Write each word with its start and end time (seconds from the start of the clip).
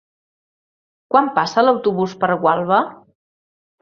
Quan 1.15 1.29
passa 1.37 1.65
l'autobús 1.67 2.17
per 2.25 2.31
Gualba? 2.47 2.81